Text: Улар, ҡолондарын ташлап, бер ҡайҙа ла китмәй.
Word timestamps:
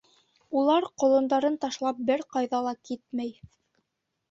Улар, 0.61 0.87
ҡолондарын 1.03 1.59
ташлап, 1.67 2.01
бер 2.09 2.25
ҡайҙа 2.37 2.65
ла 2.71 2.75
китмәй. 2.91 3.39